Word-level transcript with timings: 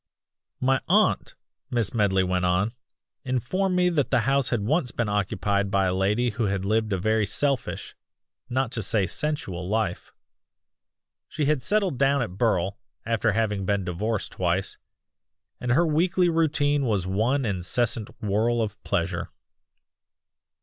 "My 0.59 0.81
aunt," 0.87 1.35
Miss 1.69 1.93
Medley 1.93 2.23
went 2.23 2.43
on, 2.43 2.73
"informed 3.23 3.75
me 3.75 3.87
that 3.89 4.09
the 4.09 4.21
house 4.21 4.49
had 4.49 4.61
once 4.61 4.89
been 4.89 5.07
occupied 5.07 5.69
by 5.69 5.85
a 5.85 5.93
lady 5.93 6.31
who 6.31 6.45
had 6.45 6.65
lived 6.65 6.91
a 6.91 6.97
very 6.97 7.27
selfish 7.27 7.93
not 8.49 8.71
to 8.71 8.81
say 8.81 9.05
sensual 9.05 9.69
life. 9.69 10.11
She 11.27 11.45
had 11.45 11.61
settled 11.61 11.99
down 11.99 12.23
at 12.23 12.31
Burle, 12.35 12.79
after 13.05 13.33
having 13.33 13.63
been 13.63 13.85
divorced 13.85 14.31
twice, 14.31 14.79
and 15.59 15.71
her 15.73 15.85
weekly 15.85 16.29
routine 16.29 16.85
was 16.87 17.05
one 17.05 17.45
incessant 17.45 18.09
whirl 18.23 18.59
of 18.59 18.83
pleasure. 18.83 19.29